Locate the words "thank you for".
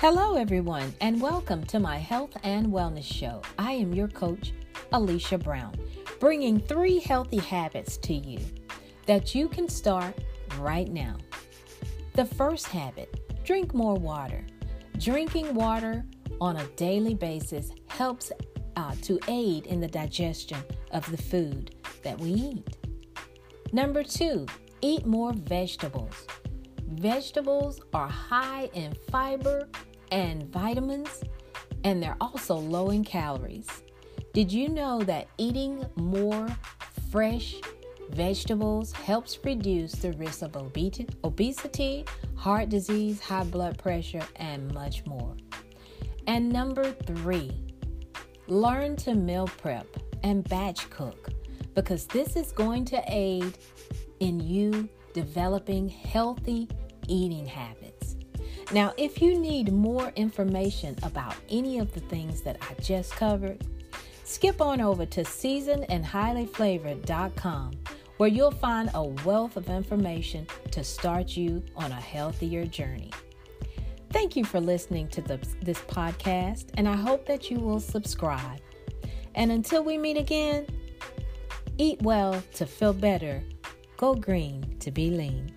74.10-74.60